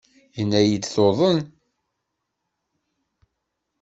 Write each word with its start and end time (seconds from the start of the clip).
Yenna-iyi-d 0.37 0.85
tuḍen. 0.87 1.39